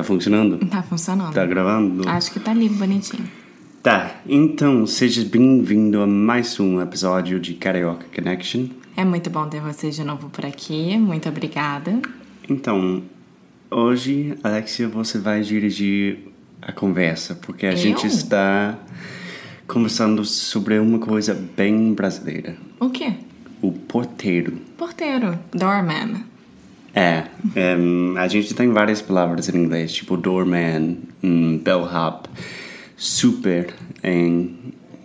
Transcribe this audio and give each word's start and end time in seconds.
Tá 0.00 0.04
funcionando? 0.04 0.56
Tá 0.66 0.82
funcionando. 0.82 1.34
Tá 1.34 1.44
gravando? 1.44 2.08
Acho 2.08 2.32
que 2.32 2.40
tá 2.40 2.52
ali 2.52 2.70
bonitinho. 2.70 3.28
Tá. 3.82 4.14
Então, 4.26 4.86
seja 4.86 5.22
bem-vindo 5.26 6.00
a 6.00 6.06
mais 6.06 6.58
um 6.58 6.80
episódio 6.80 7.38
de 7.38 7.52
Carioca 7.52 8.06
Connection. 8.14 8.68
É 8.96 9.04
muito 9.04 9.28
bom 9.28 9.46
ter 9.46 9.60
você 9.60 9.90
de 9.90 10.02
novo 10.02 10.30
por 10.30 10.46
aqui. 10.46 10.96
Muito 10.96 11.28
obrigada. 11.28 12.00
Então, 12.48 13.02
hoje, 13.70 14.38
Alexia, 14.42 14.88
você 14.88 15.18
vai 15.18 15.42
dirigir 15.42 16.20
a 16.62 16.72
conversa, 16.72 17.34
porque 17.34 17.66
a 17.66 17.72
Eu? 17.72 17.76
gente 17.76 18.06
está 18.06 18.78
conversando 19.68 20.24
sobre 20.24 20.78
uma 20.78 20.98
coisa 20.98 21.34
bem 21.34 21.92
brasileira. 21.92 22.56
O 22.80 22.88
quê? 22.88 23.12
O 23.60 23.70
porteiro. 23.70 24.56
Porteiro. 24.78 25.38
Doorman. 25.52 26.24
É, 26.94 27.24
em, 27.54 28.16
a 28.16 28.28
gente 28.28 28.54
tem 28.54 28.70
várias 28.70 29.02
palavras 29.02 29.48
em 29.48 29.56
inglês, 29.56 29.92
tipo 29.92 30.16
doorman, 30.16 30.98
um, 31.22 31.58
bellhop, 31.58 32.28
super 32.96 33.74
em 34.02 34.56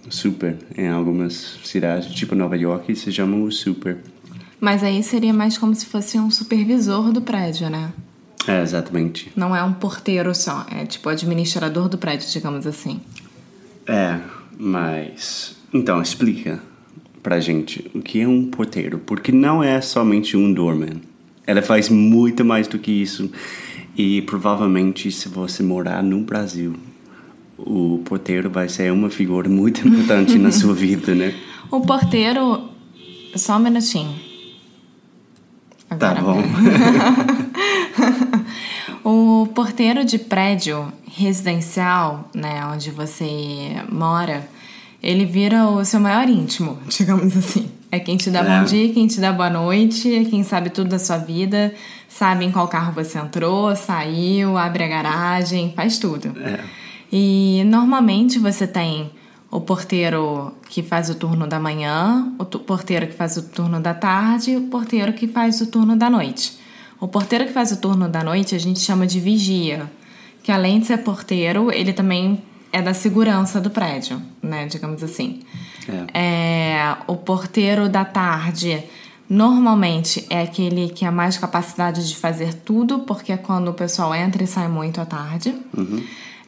super 0.09 0.57
em 0.77 0.87
algumas 0.87 1.57
cidades, 1.63 2.13
tipo 2.13 2.35
Nova 2.35 2.55
York, 2.55 2.95
se 2.95 3.11
chama 3.11 3.37
o 3.37 3.51
super. 3.51 3.97
Mas 4.59 4.83
aí 4.83 5.01
seria 5.03 5.33
mais 5.33 5.57
como 5.57 5.73
se 5.75 5.85
fosse 5.85 6.19
um 6.19 6.29
supervisor 6.29 7.11
do 7.11 7.21
prédio, 7.21 7.69
né? 7.69 7.91
É, 8.47 8.61
exatamente. 8.61 9.31
Não 9.35 9.55
é 9.55 9.63
um 9.63 9.73
porteiro 9.73 10.33
só, 10.35 10.65
é 10.71 10.85
tipo 10.85 11.09
administrador 11.09 11.89
do 11.89 11.97
prédio, 11.97 12.29
digamos 12.29 12.67
assim. 12.67 13.01
É, 13.87 14.19
mas 14.57 15.55
então 15.73 16.01
explica 16.01 16.61
pra 17.21 17.39
gente 17.39 17.89
o 17.93 18.01
que 18.01 18.21
é 18.21 18.27
um 18.27 18.45
porteiro, 18.45 18.99
porque 18.99 19.31
não 19.31 19.63
é 19.63 19.81
somente 19.81 20.37
um 20.37 20.53
doorman. 20.53 21.01
Ela 21.47 21.61
faz 21.61 21.89
muito 21.89 22.43
mais 22.43 22.67
do 22.67 22.79
que 22.79 22.91
isso. 22.91 23.31
E 23.97 24.21
provavelmente 24.23 25.11
se 25.11 25.29
você 25.29 25.63
morar 25.63 26.03
no 26.03 26.21
Brasil, 26.21 26.75
o 27.57 28.01
porteiro 28.05 28.49
vai 28.49 28.67
ser 28.67 28.91
uma 28.91 29.09
figura 29.09 29.47
muito 29.47 29.87
importante 29.87 30.37
na 30.37 30.51
sua 30.51 30.73
vida, 30.73 31.13
né? 31.15 31.33
O 31.71 31.81
porteiro. 31.81 32.69
Só 33.35 33.57
um 33.57 33.59
minutinho. 33.59 34.13
Tá 35.97 36.11
Agora 36.11 36.21
bom. 36.21 36.43
O 39.07 39.45
porteiro 39.53 40.03
de 40.03 40.17
prédio 40.17 40.91
residencial, 41.05 42.27
né, 42.33 42.65
onde 42.73 42.89
você 42.89 43.83
mora, 43.87 44.49
ele 45.01 45.25
vira 45.25 45.67
o 45.67 45.85
seu 45.85 45.99
maior 45.99 46.27
íntimo, 46.27 46.79
digamos 46.89 47.37
assim. 47.37 47.69
É 47.95 47.99
quem 47.99 48.17
te 48.17 48.29
dá 48.29 48.41
É. 48.41 48.59
bom 48.59 48.65
dia, 48.65 48.93
quem 48.93 49.07
te 49.07 49.21
dá 49.21 49.31
boa 49.31 49.49
noite, 49.49 50.13
é 50.13 50.25
quem 50.25 50.43
sabe 50.43 50.69
tudo 50.69 50.89
da 50.89 50.99
sua 50.99 51.17
vida, 51.17 51.73
sabe 52.09 52.43
em 52.43 52.51
qual 52.51 52.67
carro 52.67 52.91
você 52.91 53.17
entrou, 53.17 53.73
saiu, 53.73 54.57
abre 54.57 54.83
a 54.83 54.87
garagem, 54.89 55.71
faz 55.73 55.97
tudo. 55.97 56.33
É. 56.37 56.59
E 57.09 57.63
normalmente 57.65 58.37
você 58.37 58.67
tem 58.67 59.11
o 59.49 59.61
porteiro 59.61 60.51
que 60.69 60.83
faz 60.83 61.09
o 61.09 61.15
turno 61.15 61.47
da 61.47 61.57
manhã, 61.57 62.33
o 62.37 62.43
porteiro 62.43 63.07
que 63.07 63.13
faz 63.13 63.37
o 63.37 63.43
turno 63.43 63.79
da 63.79 63.93
tarde 63.93 64.51
e 64.51 64.57
o 64.57 64.63
porteiro 64.63 65.13
que 65.13 65.25
faz 65.25 65.61
o 65.61 65.67
turno 65.67 65.95
da 65.95 66.09
noite. 66.09 66.59
O 66.99 67.07
porteiro 67.07 67.45
que 67.45 67.53
faz 67.53 67.71
o 67.71 67.77
turno 67.77 68.09
da 68.09 68.21
noite 68.21 68.55
a 68.55 68.59
gente 68.59 68.81
chama 68.81 69.07
de 69.07 69.21
vigia, 69.21 69.89
que 70.43 70.51
além 70.51 70.81
de 70.81 70.87
ser 70.87 70.97
porteiro, 70.97 71.71
ele 71.71 71.93
também 71.93 72.43
é 72.75 72.81
da 72.81 72.93
segurança 72.93 73.61
do 73.61 73.69
prédio, 73.69 74.21
né, 74.43 74.65
digamos 74.65 75.01
assim. 75.01 75.39
É, 76.13 76.97
o 77.07 77.15
porteiro 77.15 77.87
da 77.87 78.03
tarde 78.03 78.83
normalmente 79.29 80.25
é 80.29 80.41
aquele 80.41 80.89
que 80.89 81.05
é 81.05 81.09
mais 81.09 81.37
capacidade 81.37 82.05
de 82.05 82.17
fazer 82.17 82.53
tudo, 82.53 82.99
porque 82.99 83.31
é 83.31 83.37
quando 83.37 83.69
o 83.69 83.73
pessoal 83.73 84.13
entra 84.13 84.43
e 84.43 84.47
sai 84.47 84.67
muito 84.67 84.99
à 84.99 85.05
tarde. 85.05 85.55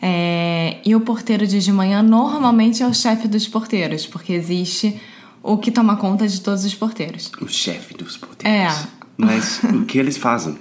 É, 0.02 0.80
e 0.84 0.94
o 0.94 1.00
porteiro 1.00 1.48
de 1.48 1.62
de 1.62 1.72
manhã 1.72 2.04
normalmente 2.04 2.84
é 2.84 2.88
o 2.88 2.94
chefe 2.94 3.26
dos 3.30 3.48
porteiros, 3.48 4.06
porque 4.06 4.34
existe 4.34 5.00
o 5.42 5.58
que 5.58 5.72
toma 5.72 5.96
conta 5.96 6.28
de 6.28 6.42
todos 6.42 6.66
os 6.66 6.76
porteiros. 6.76 7.32
O 7.40 7.48
chefe 7.48 7.94
dos 7.94 8.18
porteiros. 8.18 8.76
É. 8.76 8.88
Mas 9.16 9.64
o 9.64 9.86
que 9.86 9.98
eles 9.98 10.18
fazem? 10.18 10.58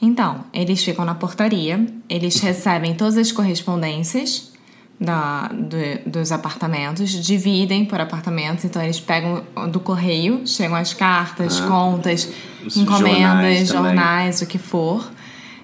Então, 0.00 0.44
eles 0.50 0.82
ficam 0.82 1.04
na 1.04 1.14
portaria, 1.14 1.86
eles 2.08 2.40
recebem 2.40 2.94
todas 2.94 3.18
as 3.18 3.30
correspondências 3.30 4.53
da, 5.00 5.48
do- 5.48 6.10
dos 6.10 6.30
apartamentos, 6.32 7.10
dividem 7.10 7.84
por 7.84 8.00
apartamentos, 8.00 8.64
então 8.64 8.80
eles 8.82 9.00
pegam 9.00 9.42
do 9.70 9.80
correio, 9.80 10.46
chegam 10.46 10.76
as 10.76 10.94
cartas, 10.94 11.60
contas, 11.60 12.28
Os 12.64 12.76
encomendas, 12.76 13.68
jornais 13.68 13.68
jornais, 13.68 14.42
o 14.42 14.46
que 14.46 14.58
for, 14.58 15.10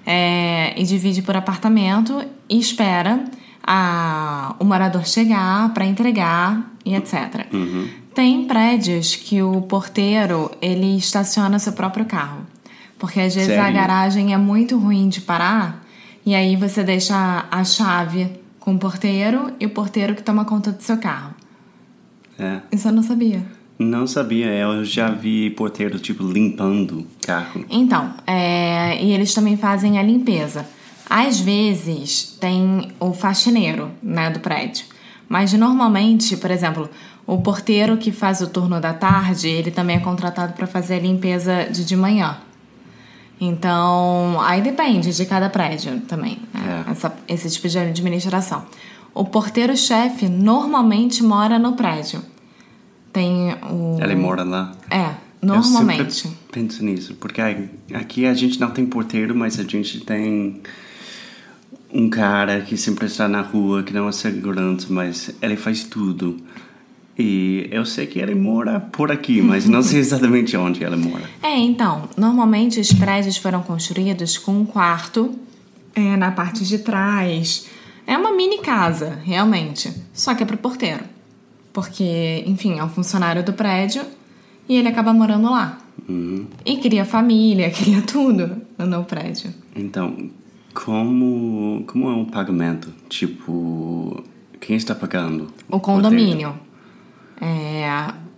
é, 0.05 0.73
e 0.79 0.83
divide 0.83 1.21
por 1.21 1.35
apartamento 1.35 2.23
e 2.49 2.59
espera 2.59 3.23
a, 3.65 4.55
o 4.59 4.65
morador 4.65 5.05
chegar 5.07 5.73
para 5.73 5.85
entregar 5.85 6.71
e 6.85 6.95
etc. 6.95 7.45
Tem 8.13 8.45
prédios 8.45 9.15
que 9.15 9.41
o 9.41 9.61
porteiro 9.61 10.51
ele 10.61 10.97
estaciona 10.97 11.57
seu 11.59 11.71
próprio 11.73 12.03
carro. 12.05 12.39
Porque 12.99 13.19
às 13.21 13.33
vezes 13.33 13.51
a 13.51 13.55
Sério? 13.63 13.73
garagem 13.73 14.33
é 14.33 14.37
muito 14.37 14.77
ruim 14.77 15.07
de 15.09 15.21
parar 15.21 15.83
e 16.25 16.35
aí 16.35 16.55
você 16.55 16.83
deixa 16.83 17.45
a 17.49 17.63
chave 17.63 18.29
com 18.71 18.75
o 18.75 18.79
porteiro 18.79 19.51
e 19.59 19.65
o 19.65 19.69
porteiro 19.69 20.15
que 20.15 20.23
toma 20.23 20.45
conta 20.45 20.71
do 20.71 20.81
seu 20.81 20.97
carro. 20.97 21.33
É. 22.39 22.61
Isso 22.71 22.87
eu 22.87 22.91
não 22.93 23.03
sabia. 23.03 23.43
Não 23.77 24.07
sabia, 24.07 24.47
eu 24.47 24.85
já 24.85 25.09
vi 25.09 25.49
porteiro 25.49 25.99
tipo 25.99 26.23
limpando 26.23 27.05
carro. 27.25 27.65
Então, 27.69 28.13
é, 28.25 29.03
e 29.03 29.11
eles 29.11 29.33
também 29.33 29.57
fazem 29.57 29.97
a 29.99 30.03
limpeza. 30.03 30.65
Às 31.09 31.39
vezes 31.39 32.37
tem 32.39 32.91
o 32.99 33.11
faxineiro 33.11 33.91
né, 34.01 34.29
do 34.29 34.39
prédio. 34.39 34.85
Mas 35.27 35.51
normalmente, 35.53 36.37
por 36.37 36.51
exemplo, 36.51 36.89
o 37.27 37.41
porteiro 37.41 37.97
que 37.97 38.11
faz 38.11 38.39
o 38.39 38.47
turno 38.47 38.79
da 38.79 38.93
tarde, 38.93 39.49
ele 39.49 39.71
também 39.71 39.97
é 39.97 39.99
contratado 39.99 40.53
para 40.53 40.67
fazer 40.67 40.95
a 40.95 40.99
limpeza 40.99 41.67
de 41.69 41.83
de 41.83 41.95
manhã. 41.95 42.37
Então, 43.43 44.39
aí 44.39 44.61
depende 44.61 45.11
de 45.15 45.25
cada 45.25 45.49
prédio 45.49 45.99
também, 46.01 46.37
né? 46.53 46.83
É. 46.87 46.91
Essa- 46.91 47.15
esse 47.27 47.49
tipo 47.49 47.67
de 47.67 47.79
administração. 47.79 48.63
O 49.15 49.25
porteiro-chefe 49.25 50.29
normalmente 50.29 51.23
mora 51.23 51.57
no 51.57 51.73
prédio. 51.73 52.21
Tem 53.11 53.53
o. 53.69 53.97
Ele 53.99 54.15
mora 54.15 54.43
lá. 54.43 54.71
É, 54.91 55.05
Eu 55.41 55.47
normalmente. 55.47 56.13
sempre 56.13 56.37
penso 56.51 56.85
nisso, 56.85 57.15
porque 57.19 57.41
aqui 57.93 58.27
a 58.27 58.33
gente 58.35 58.59
não 58.59 58.69
tem 58.69 58.85
porteiro, 58.85 59.35
mas 59.35 59.59
a 59.59 59.63
gente 59.63 59.99
tem 60.01 60.61
um 61.91 62.09
cara 62.09 62.61
que 62.61 62.77
sempre 62.77 63.07
está 63.07 63.27
na 63.27 63.41
rua, 63.41 63.81
que 63.83 63.91
não 63.91 64.07
é 64.07 64.11
segurança, 64.11 64.85
mas 64.89 65.31
ele 65.41 65.57
faz 65.57 65.83
tudo. 65.83 66.37
E 67.21 67.67
eu 67.69 67.85
sei 67.85 68.07
que 68.07 68.17
ele 68.17 68.33
mora 68.33 68.79
por 68.79 69.11
aqui, 69.11 69.43
mas 69.43 69.67
não 69.67 69.83
sei 69.83 69.99
exatamente 70.01 70.57
onde 70.57 70.83
ele 70.83 70.95
mora. 70.95 71.23
É, 71.43 71.55
então, 71.55 72.09
normalmente 72.17 72.79
os 72.79 72.91
prédios 72.91 73.37
foram 73.37 73.61
construídos 73.61 74.39
com 74.39 74.53
um 74.53 74.65
quarto 74.65 75.35
é, 75.93 76.17
na 76.17 76.31
parte 76.31 76.65
de 76.65 76.79
trás. 76.79 77.67
É 78.07 78.17
uma 78.17 78.31
mini 78.31 78.57
casa, 78.57 79.19
realmente. 79.23 79.93
Só 80.11 80.33
que 80.33 80.41
é 80.41 80.45
pro 80.47 80.57
porteiro. 80.57 81.03
Porque, 81.71 82.43
enfim, 82.47 82.79
é 82.79 82.83
um 82.83 82.89
funcionário 82.89 83.43
do 83.43 83.53
prédio 83.53 84.01
e 84.67 84.75
ele 84.75 84.87
acaba 84.87 85.13
morando 85.13 85.51
lá. 85.51 85.77
E 86.65 86.77
cria 86.77 87.05
família, 87.05 87.69
cria 87.71 88.01
tudo 88.01 88.63
no 88.79 89.03
prédio. 89.03 89.53
Então, 89.75 90.31
como, 90.73 91.83
como 91.85 92.09
é 92.09 92.15
o 92.15 92.25
pagamento? 92.25 92.91
Tipo, 93.07 94.23
Quem 94.59 94.75
está 94.75 94.95
pagando? 94.95 95.53
O 95.69 95.79
condomínio. 95.79 96.49
É, 96.49 96.70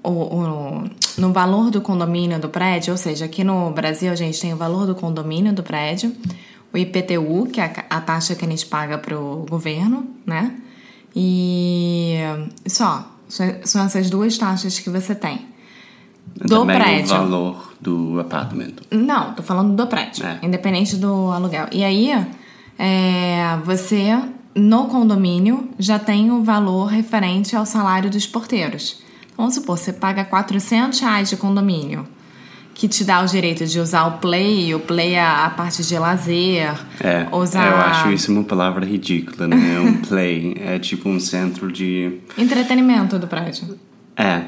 o, 0.03 0.09
o, 0.09 0.89
no 1.17 1.31
valor 1.31 1.71
do 1.71 1.81
condomínio 1.81 2.39
do 2.39 2.49
prédio, 2.49 2.91
ou 2.91 2.97
seja, 2.97 3.25
aqui 3.25 3.43
no 3.43 3.71
Brasil 3.71 4.11
a 4.11 4.15
gente 4.15 4.39
tem 4.39 4.53
o 4.53 4.57
valor 4.57 4.85
do 4.85 4.95
condomínio 4.95 5.53
do 5.53 5.63
prédio, 5.63 6.13
o 6.73 6.77
IPTU, 6.77 7.47
que 7.51 7.61
é 7.61 7.65
a, 7.89 7.97
a 7.97 8.01
taxa 8.01 8.35
que 8.35 8.43
a 8.45 8.49
gente 8.49 8.65
paga 8.65 8.97
para 8.97 9.17
o 9.17 9.45
governo, 9.49 10.05
né? 10.25 10.51
E 11.15 12.15
só, 12.67 13.07
são 13.27 13.85
essas 13.85 14.09
duas 14.09 14.37
taxas 14.37 14.79
que 14.79 14.89
você 14.89 15.13
tem. 15.15 15.45
Do 16.35 16.47
Também 16.59 16.77
prédio. 16.77 17.05
o 17.15 17.17
valor 17.19 17.73
do 17.79 18.19
apartamento. 18.19 18.83
Não, 18.89 19.33
tô 19.33 19.43
falando 19.43 19.75
do 19.75 19.85
prédio, 19.87 20.25
É. 20.25 20.39
independente 20.41 20.95
do 20.95 21.29
aluguel. 21.31 21.67
E 21.71 21.83
aí, 21.83 22.09
é, 22.79 23.57
você, 23.63 24.19
no 24.55 24.85
condomínio, 24.87 25.69
já 25.77 25.99
tem 25.99 26.31
o 26.31 26.41
valor 26.43 26.85
referente 26.85 27.55
ao 27.55 27.65
salário 27.65 28.09
dos 28.09 28.25
porteiros. 28.25 29.03
Vamos 29.37 29.55
supor, 29.55 29.77
você 29.77 29.91
paga 29.91 30.23
400 30.23 30.99
reais 30.99 31.29
de 31.29 31.37
condomínio, 31.37 32.05
que 32.73 32.87
te 32.87 33.03
dá 33.03 33.21
o 33.21 33.25
direito 33.25 33.65
de 33.65 33.79
usar 33.79 34.05
o 34.05 34.11
Play, 34.19 34.73
o 34.73 34.79
Play 34.79 35.13
é 35.13 35.23
a 35.23 35.49
parte 35.49 35.83
de 35.83 35.97
lazer, 35.97 36.73
É, 36.99 37.27
usar 37.31 37.67
eu 37.67 37.77
acho 37.77 38.11
isso 38.11 38.31
uma 38.31 38.43
palavra 38.43 38.85
ridícula, 38.85 39.47
né? 39.47 39.79
Um 39.79 39.97
play. 40.07 40.55
É 40.59 40.79
tipo 40.79 41.09
um 41.09 41.19
centro 41.19 41.71
de. 41.71 42.19
entretenimento 42.37 43.17
do 43.19 43.27
prédio. 43.27 43.77
É. 44.15 44.43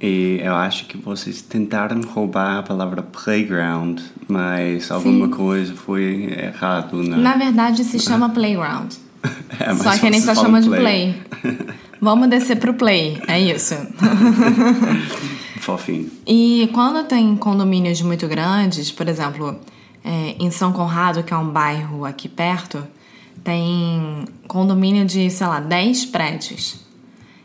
E 0.00 0.40
eu 0.42 0.54
acho 0.54 0.86
que 0.86 0.96
vocês 0.96 1.42
tentaram 1.42 2.00
roubar 2.02 2.58
a 2.58 2.62
palavra 2.62 3.02
playground, 3.02 3.98
mas 4.28 4.90
alguma 4.92 5.28
coisa 5.28 5.74
foi 5.74 6.36
errado 6.38 7.02
na. 7.02 7.16
Na 7.16 7.36
verdade, 7.36 7.82
se 7.82 7.98
chama 8.00 8.28
Playground. 8.28 8.92
É, 9.58 9.68
mas 9.68 9.78
Só 9.78 9.98
que 9.98 10.06
a 10.06 10.12
gente 10.12 10.20
só 10.20 10.34
chama 10.36 10.60
falam 10.60 10.60
de 10.60 10.68
Play. 10.70 11.22
Vamos 12.00 12.28
descer 12.28 12.56
pro 12.56 12.74
Play, 12.74 13.20
é 13.26 13.40
isso. 13.40 13.74
Fofinho. 15.60 16.10
E 16.26 16.70
quando 16.72 17.06
tem 17.06 17.36
condomínios 17.36 18.00
muito 18.00 18.26
grandes, 18.28 18.90
por 18.90 19.08
exemplo, 19.08 19.58
é, 20.04 20.36
em 20.38 20.50
São 20.50 20.72
Conrado, 20.72 21.22
que 21.22 21.34
é 21.34 21.36
um 21.36 21.50
bairro 21.50 22.04
aqui 22.04 22.28
perto, 22.28 22.86
tem 23.42 24.24
condomínio 24.46 25.04
de, 25.04 25.30
sei 25.30 25.46
lá, 25.46 25.60
10 25.60 26.06
prédios. 26.06 26.80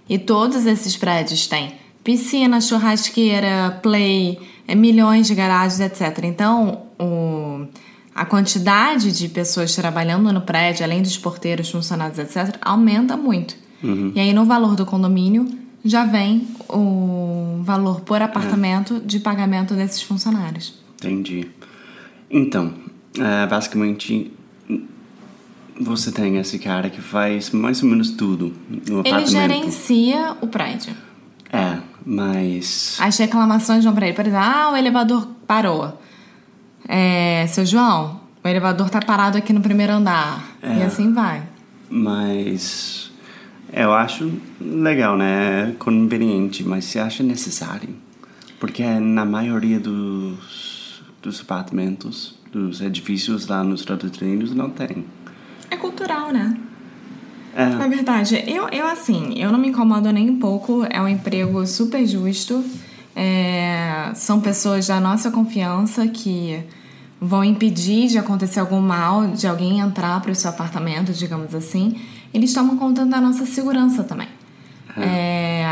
E 0.07 0.17
todos 0.17 0.65
esses 0.65 0.95
prédios 0.95 1.47
têm 1.47 1.73
piscina, 2.03 2.59
churrasqueira, 2.59 3.79
play, 3.81 4.39
é, 4.67 4.75
milhões 4.75 5.27
de 5.27 5.35
garagens, 5.35 5.79
etc. 5.79 6.23
Então, 6.23 6.83
o, 6.99 7.65
a 8.13 8.25
quantidade 8.25 9.11
de 9.11 9.27
pessoas 9.29 9.73
trabalhando 9.75 10.31
no 10.31 10.41
prédio, 10.41 10.83
além 10.83 11.01
dos 11.01 11.17
porteiros, 11.17 11.69
funcionários, 11.71 12.19
etc., 12.19 12.57
aumenta 12.61 13.17
muito. 13.17 13.62
E 14.15 14.19
aí, 14.19 14.33
no 14.33 14.45
valor 14.45 14.75
do 14.75 14.85
condomínio, 14.85 15.45
já 15.83 16.06
vem 16.06 16.47
o 16.69 17.59
valor 17.63 18.01
por 18.01 18.21
apartamento 18.21 19.01
de 19.06 19.19
pagamento 19.19 19.74
desses 19.74 20.01
funcionários. 20.01 20.74
Entendi. 20.95 21.47
Então, 22.31 22.74
é, 23.19 23.45
basicamente, 23.45 24.31
você 25.80 26.12
tem 26.12 26.38
esse 26.38 26.57
cara 26.59 26.89
que 26.89 27.01
faz 27.01 27.51
mais 27.51 27.83
ou 27.83 27.89
menos 27.89 28.12
tudo 28.12 28.53
no 28.69 29.00
Ele 29.01 29.09
apartamento. 29.09 29.30
gerencia 29.30 30.38
o 30.41 30.47
prédio. 30.47 30.94
É, 31.51 31.77
mas. 32.06 32.97
As 33.01 33.18
reclamações 33.18 33.83
vão 33.83 33.94
pra 33.94 34.07
ele. 34.07 34.15
Por 34.15 34.25
exemplo, 34.25 34.44
ah, 34.45 34.71
o 34.71 34.77
elevador 34.77 35.27
parou. 35.45 36.00
É, 36.88 37.45
seu 37.47 37.65
João, 37.65 38.19
o 38.44 38.47
elevador 38.47 38.89
tá 38.89 39.00
parado 39.01 39.38
aqui 39.38 39.51
no 39.53 39.62
primeiro 39.62 39.94
andar. 39.94 40.44
E 40.63 40.81
É. 40.81 40.85
assim 40.85 41.13
vai. 41.13 41.44
Mas. 41.89 43.12
Eu 43.73 43.91
acho 43.91 44.31
legal, 44.61 45.17
né? 45.17 45.69
É 45.69 45.71
conveniente, 45.79 46.63
mas 46.63 46.85
você 46.85 46.99
acha 46.99 47.23
necessário? 47.23 47.89
Porque 48.59 48.83
na 48.83 49.25
maioria 49.25 49.79
dos, 49.79 51.01
dos 51.21 51.41
apartamentos, 51.41 52.37
dos 52.51 52.81
edifícios 52.81 53.47
lá 53.47 53.63
nos 53.63 53.79
Estados 53.79 54.15
Unidos, 54.21 54.53
não 54.53 54.69
tem. 54.69 55.03
É 55.71 55.75
cultural, 55.75 56.31
né? 56.31 56.55
É, 57.55 57.65
Na 57.65 57.87
verdade, 57.87 58.43
eu, 58.47 58.67
eu 58.69 58.85
assim, 58.85 59.33
eu 59.37 59.51
não 59.51 59.59
me 59.59 59.69
incomodo 59.69 60.11
nem 60.11 60.29
um 60.29 60.39
pouco. 60.39 60.85
É 60.89 61.01
um 61.01 61.07
emprego 61.07 61.65
super 61.65 62.05
justo. 62.05 62.63
É, 63.15 64.11
são 64.13 64.39
pessoas 64.39 64.87
da 64.87 64.99
nossa 64.99 65.31
confiança 65.31 66.07
que 66.07 66.63
vão 67.19 67.43
impedir 67.43 68.07
de 68.07 68.17
acontecer 68.17 68.59
algum 68.59 68.81
mal, 68.81 69.27
de 69.27 69.47
alguém 69.47 69.79
entrar 69.79 70.19
para 70.21 70.31
o 70.31 70.35
seu 70.35 70.49
apartamento, 70.49 71.11
digamos 71.13 71.55
assim. 71.55 71.95
Eles 72.33 72.53
tomam 72.53 72.77
conta 72.77 73.06
da 73.06 73.21
nossa 73.21 73.45
segurança 73.45 74.03
também. 74.03 74.27
É, 74.97 75.65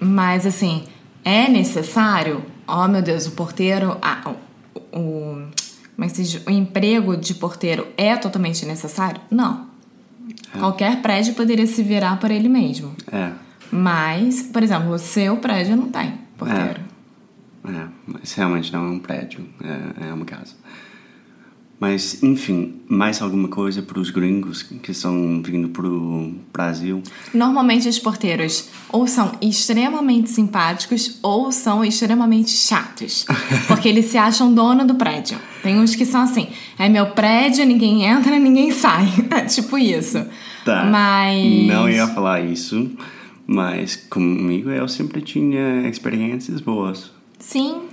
mas 0.00 0.46
assim, 0.46 0.84
é 1.24 1.48
necessário? 1.48 2.44
Oh 2.66 2.88
meu 2.88 3.02
Deus, 3.02 3.26
o 3.26 3.32
porteiro. 3.32 3.96
ah, 4.02 4.32
o, 4.74 4.98
o, 4.98 5.48
como 5.94 6.04
é 6.04 6.06
que 6.06 6.16
se 6.16 6.22
diz? 6.22 6.46
o 6.46 6.50
emprego 6.50 7.16
de 7.16 7.34
porteiro 7.34 7.86
é 7.96 8.16
totalmente 8.16 8.64
necessário? 8.66 9.20
Não. 9.30 9.66
Qualquer 10.58 11.00
prédio 11.02 11.34
poderia 11.34 11.66
se 11.66 11.82
virar 11.82 12.18
por 12.18 12.30
ele 12.30 12.48
mesmo. 12.48 12.94
é, 13.10 13.32
Mas, 13.70 14.42
por 14.42 14.62
exemplo, 14.62 14.90
o 14.92 14.98
seu 14.98 15.36
prédio 15.38 15.76
não 15.76 15.88
tem 15.90 16.14
porteiro. 16.36 16.80
é. 17.64 17.86
Mas 18.06 18.32
realmente 18.34 18.72
não 18.72 18.86
é 18.86 18.90
um 18.90 18.98
prédio, 18.98 19.46
é, 19.62 20.08
é 20.08 20.12
uma 20.12 20.24
casa. 20.24 20.54
Mas, 21.82 22.22
enfim, 22.22 22.74
mais 22.88 23.20
alguma 23.20 23.48
coisa 23.48 23.82
para 23.82 23.98
os 23.98 24.08
gringos 24.08 24.62
que 24.62 24.92
estão 24.92 25.42
vindo 25.42 25.68
para 25.70 25.84
o 25.84 26.32
Brasil? 26.52 27.02
Normalmente 27.34 27.88
os 27.88 27.98
porteiros 27.98 28.68
ou 28.88 29.04
são 29.08 29.32
extremamente 29.42 30.30
simpáticos 30.30 31.18
ou 31.24 31.50
são 31.50 31.84
extremamente 31.84 32.52
chatos. 32.52 33.26
Porque 33.66 33.88
eles 33.88 34.04
se 34.04 34.16
acham 34.16 34.54
dono 34.54 34.86
do 34.86 34.94
prédio. 34.94 35.36
Tem 35.60 35.76
uns 35.76 35.96
que 35.96 36.06
são 36.06 36.20
assim, 36.20 36.50
é 36.78 36.88
meu 36.88 37.06
prédio, 37.06 37.66
ninguém 37.66 38.04
entra, 38.04 38.38
ninguém 38.38 38.70
sai. 38.70 39.08
É 39.32 39.44
tipo 39.46 39.76
isso. 39.76 40.24
Tá. 40.64 40.84
Mas. 40.84 41.66
Não 41.66 41.88
ia 41.88 42.06
falar 42.06 42.42
isso, 42.42 42.92
mas 43.44 43.96
comigo 43.96 44.70
eu 44.70 44.86
sempre 44.86 45.20
tinha 45.20 45.88
experiências 45.88 46.60
boas. 46.60 47.10
Sim, 47.40 47.88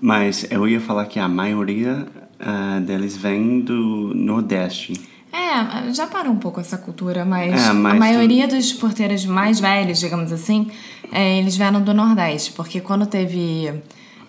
Mas 0.00 0.46
eu 0.48 0.68
ia 0.68 0.80
falar 0.80 1.06
que 1.06 1.18
a 1.18 1.28
maioria 1.28 2.06
ah, 2.40 2.80
deles 2.80 3.16
vem 3.16 3.60
do 3.60 4.12
Nordeste. 4.14 4.92
É, 5.32 5.92
já 5.92 6.06
parou 6.06 6.32
um 6.32 6.38
pouco 6.38 6.60
essa 6.60 6.78
cultura, 6.78 7.24
mas, 7.24 7.52
É, 7.52 7.72
mas 7.72 7.92
a 7.92 7.94
tu- 7.94 7.98
maioria 7.98 8.48
dos 8.48 8.72
porteiros 8.72 9.24
mais 9.26 9.60
velhos, 9.60 9.98
digamos 10.00 10.32
assim, 10.32 10.70
é, 11.12 11.38
eles 11.38 11.56
vieram 11.56 11.82
do 11.82 11.92
Nordeste, 11.92 12.52
porque 12.52 12.80
quando 12.80 13.06
teve 13.06 13.70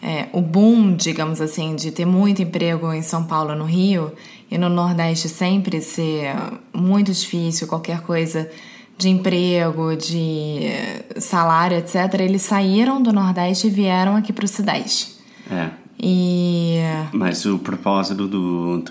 é, 0.01 0.27
o 0.33 0.41
boom, 0.41 0.95
digamos 0.95 1.39
assim, 1.41 1.75
de 1.75 1.91
ter 1.91 2.05
muito 2.05 2.41
emprego 2.41 2.91
em 2.93 3.01
São 3.01 3.23
Paulo, 3.25 3.55
no 3.55 3.63
Rio, 3.65 4.11
e 4.51 4.57
no 4.57 4.69
Nordeste 4.69 5.27
sempre 5.29 5.81
ser 5.81 6.33
muito 6.73 7.11
difícil, 7.11 7.67
qualquer 7.67 8.01
coisa 8.01 8.49
de 8.97 9.09
emprego, 9.09 9.95
de 9.95 10.65
eh, 10.65 11.05
salário, 11.19 11.77
etc., 11.77 12.15
eles 12.19 12.41
saíram 12.41 13.01
do 13.01 13.13
Nordeste 13.13 13.67
e 13.67 13.69
vieram 13.69 14.15
aqui 14.15 14.33
para 14.33 14.45
o 14.45 14.47
Sudeste. 14.47 15.17
É. 15.51 15.69
E 15.99 16.79
Mas 17.11 17.45
o 17.45 17.57
propósito 17.59 18.27
do. 18.27 18.83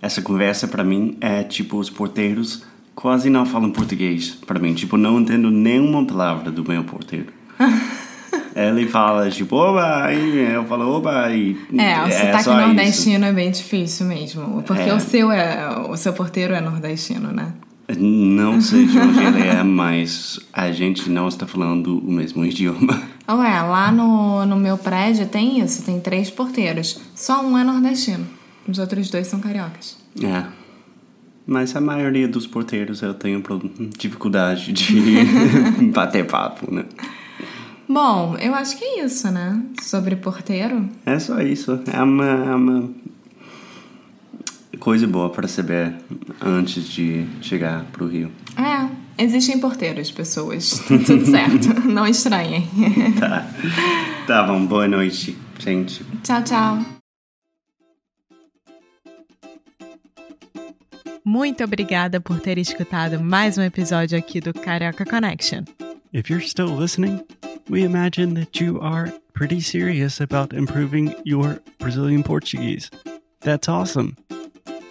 essa 0.00 0.22
conversa 0.22 0.68
para 0.68 0.84
mim 0.84 1.16
é 1.20 1.42
tipo 1.42 1.78
os 1.78 1.90
porteiros 1.90 2.62
quase 2.94 3.28
não 3.28 3.44
falam 3.44 3.70
português 3.70 4.30
para 4.46 4.58
mim. 4.58 4.74
Tipo, 4.74 4.96
não 4.96 5.20
entendo 5.20 5.50
nenhuma 5.50 6.04
palavra 6.06 6.50
do 6.50 6.64
meu 6.66 6.82
porteiro. 6.84 7.26
Ele 8.56 8.88
fala 8.88 9.28
tipo, 9.30 9.54
oba, 9.54 10.10
e 10.14 10.38
eu 10.54 10.64
falo, 10.64 10.88
oba, 10.88 11.30
e. 11.30 11.54
É, 11.76 12.02
o 12.02 12.10
sotaque 12.10 12.42
só 12.44 12.58
isso. 12.58 12.66
nordestino 12.66 13.24
é 13.26 13.32
bem 13.32 13.50
difícil 13.50 14.06
mesmo. 14.06 14.62
Porque 14.62 14.88
É. 14.88 14.94
o 14.94 15.00
seu 15.00 15.30
é. 15.30 15.68
O 15.90 15.96
seu 15.96 16.14
porteiro 16.14 16.54
é 16.54 16.60
nordestino, 16.60 17.30
né? 17.32 17.52
Não 17.98 18.60
sei 18.60 18.86
de 18.86 18.98
onde 18.98 19.22
ele 19.22 19.46
é, 19.46 19.62
mas 19.64 20.40
a 20.54 20.72
gente 20.72 21.10
não 21.10 21.28
está 21.28 21.46
falando 21.46 21.98
o 21.98 22.10
mesmo 22.10 22.44
idioma. 22.46 23.02
Ué, 23.28 23.62
lá 23.62 23.90
no, 23.90 24.46
no 24.46 24.56
meu 24.56 24.78
prédio 24.78 25.26
tem 25.26 25.60
isso, 25.60 25.84
tem 25.84 26.00
três 26.00 26.30
porteiros. 26.30 27.00
Só 27.14 27.42
um 27.44 27.58
é 27.58 27.64
nordestino. 27.64 28.26
Os 28.68 28.78
outros 28.78 29.10
dois 29.10 29.26
são 29.26 29.40
cariocas. 29.40 29.96
É. 30.22 30.44
Mas 31.46 31.74
a 31.76 31.80
maioria 31.80 32.26
dos 32.26 32.46
porteiros 32.46 33.02
eu 33.02 33.14
tenho 33.14 33.42
dificuldade 33.96 34.72
de 34.72 34.94
bater 35.92 36.26
papo, 36.26 36.72
né? 36.72 36.84
Bom, 37.88 38.36
eu 38.38 38.52
acho 38.54 38.76
que 38.76 38.84
é 38.84 39.04
isso, 39.04 39.30
né? 39.30 39.62
Sobre 39.80 40.16
porteiro. 40.16 40.88
É 41.04 41.18
só 41.20 41.40
isso. 41.40 41.80
É 41.92 42.02
uma, 42.02 42.26
é 42.26 42.54
uma 42.54 42.90
coisa 44.80 45.06
boa 45.06 45.30
para 45.30 45.46
saber 45.46 45.94
antes 46.40 46.88
de 46.88 47.26
chegar 47.40 47.84
pro 47.92 48.08
Rio. 48.08 48.30
É, 48.56 48.88
existem 49.18 49.58
porteiros, 49.58 50.10
pessoas. 50.10 50.70
Tudo 50.86 51.24
certo. 51.26 51.88
Não 51.88 52.06
estranhem. 52.06 52.68
Tá. 53.18 53.46
Tá 54.26 54.42
bom, 54.42 54.66
boa 54.66 54.88
noite, 54.88 55.36
gente. 55.58 56.04
tchau, 56.24 56.42
tchau. 56.42 56.78
Muito 61.24 61.64
obrigada 61.64 62.20
por 62.20 62.40
ter 62.40 62.58
escutado 62.58 63.20
mais 63.20 63.56
um 63.58 63.62
episódio 63.62 64.18
aqui 64.18 64.40
do 64.40 64.52
Carioca 64.52 65.04
Connection. 65.04 65.64
If 66.12 66.30
you're 66.30 66.44
still 66.46 66.76
listening, 66.76 67.20
we 67.68 67.82
imagine 67.82 68.34
that 68.34 68.62
you 68.62 68.80
are 68.80 69.12
pretty 69.32 69.60
serious 69.60 70.20
about 70.20 70.54
improving 70.54 71.14
your 71.24 71.60
Brazilian 71.78 72.22
Portuguese. 72.22 72.90
That's 73.40 73.68
awesome. 73.68 74.16